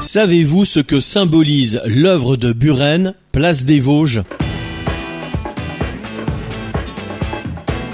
Savez-vous 0.00 0.64
ce 0.66 0.80
que 0.80 1.00
symbolise 1.00 1.80
l'œuvre 1.86 2.36
de 2.36 2.52
Buren, 2.52 3.14
place 3.32 3.64
des 3.64 3.80
Vosges? 3.80 4.22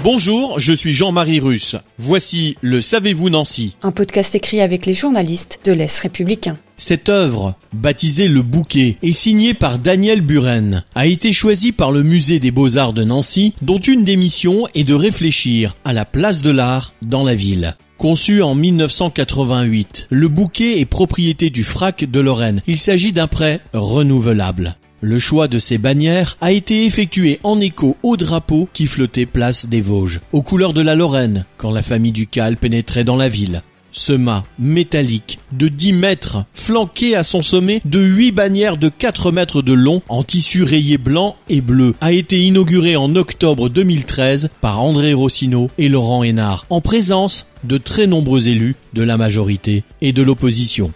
Bonjour, 0.03 0.59
je 0.59 0.73
suis 0.73 0.93
Jean-Marie 0.93 1.39
Russe. 1.39 1.77
Voici 1.97 2.57
le 2.61 2.81
Savez-vous 2.81 3.29
Nancy 3.29 3.77
Un 3.81 3.91
podcast 3.91 4.35
écrit 4.35 4.59
avec 4.59 4.85
les 4.85 4.93
journalistes 4.93 5.61
de 5.63 5.71
l'Est 5.71 5.97
républicain. 5.99 6.57
Cette 6.75 7.07
œuvre, 7.07 7.55
baptisée 7.71 8.27
Le 8.27 8.41
Bouquet, 8.41 8.97
et 9.01 9.13
signée 9.13 9.53
par 9.53 9.79
Daniel 9.79 10.19
Buren, 10.21 10.83
a 10.95 11.07
été 11.07 11.31
choisie 11.31 11.71
par 11.71 11.91
le 11.91 12.03
Musée 12.03 12.39
des 12.39 12.51
Beaux-Arts 12.51 12.93
de 12.93 13.05
Nancy, 13.05 13.53
dont 13.61 13.79
une 13.79 14.03
des 14.03 14.17
missions 14.17 14.67
est 14.75 14.83
de 14.83 14.93
réfléchir 14.93 15.77
à 15.85 15.93
la 15.93 16.03
place 16.03 16.41
de 16.41 16.51
l'art 16.51 16.93
dans 17.01 17.23
la 17.23 17.35
ville. 17.35 17.77
Conçu 18.03 18.41
en 18.41 18.53
1988, 18.53 20.07
le 20.09 20.27
bouquet 20.27 20.81
est 20.81 20.85
propriété 20.85 21.49
du 21.49 21.63
FRAC 21.63 22.03
de 22.03 22.19
Lorraine. 22.19 22.61
Il 22.67 22.77
s'agit 22.77 23.13
d'un 23.13 23.27
prêt 23.27 23.61
renouvelable. 23.71 24.75
Le 24.99 25.19
choix 25.19 25.47
de 25.47 25.57
ces 25.57 25.77
bannières 25.77 26.35
a 26.41 26.51
été 26.51 26.85
effectué 26.85 27.39
en 27.43 27.61
écho 27.61 27.95
au 28.03 28.17
drapeau 28.17 28.67
qui 28.73 28.87
flottait 28.87 29.25
place 29.25 29.67
des 29.67 29.79
Vosges, 29.79 30.19
aux 30.33 30.41
couleurs 30.41 30.73
de 30.73 30.81
la 30.81 30.95
Lorraine, 30.95 31.45
quand 31.55 31.71
la 31.71 31.81
famille 31.81 32.11
ducale 32.11 32.57
pénétrait 32.57 33.05
dans 33.05 33.15
la 33.15 33.29
ville. 33.29 33.61
Ce 33.95 34.11
mât 34.11 34.43
métallique 34.57 35.37
de 35.51 35.67
10 35.67 35.93
mètres, 35.93 36.45
flanqué 36.55 37.15
à 37.15 37.21
son 37.21 37.43
sommet 37.43 37.79
de 37.85 37.99
8 37.99 38.31
bannières 38.31 38.77
de 38.77 38.89
4 38.89 39.31
mètres 39.31 39.61
de 39.61 39.73
long 39.73 40.01
en 40.09 40.23
tissu 40.23 40.63
rayé 40.63 40.97
blanc 40.97 41.35
et 41.47 41.61
bleu, 41.61 41.93
a 42.01 42.11
été 42.11 42.39
inauguré 42.39 42.95
en 42.95 43.15
octobre 43.15 43.69
2013 43.69 44.49
par 44.61 44.81
André 44.81 45.13
Rossino 45.13 45.69
et 45.77 45.89
Laurent 45.89 46.23
Hénard, 46.23 46.65
en 46.71 46.81
présence 46.81 47.45
de 47.63 47.77
très 47.77 48.07
nombreux 48.07 48.47
élus 48.47 48.75
de 48.93 49.03
la 49.03 49.15
majorité 49.15 49.83
et 50.01 50.11
de 50.11 50.23
l'opposition. 50.23 50.91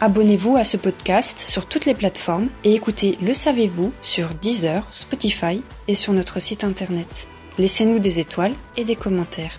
Abonnez-vous 0.00 0.56
à 0.56 0.64
ce 0.64 0.78
podcast 0.78 1.40
sur 1.40 1.66
toutes 1.66 1.84
les 1.84 1.94
plateformes 1.94 2.48
et 2.64 2.72
écoutez 2.72 3.18
Le 3.20 3.34
Savez-vous 3.34 3.92
sur 4.00 4.28
Deezer, 4.40 4.86
Spotify 4.90 5.60
et 5.86 5.94
sur 5.94 6.14
notre 6.14 6.40
site 6.40 6.64
internet. 6.64 7.28
Laissez-nous 7.58 7.98
des 7.98 8.20
étoiles 8.20 8.54
et 8.78 8.84
des 8.84 8.96
commentaires. 8.96 9.58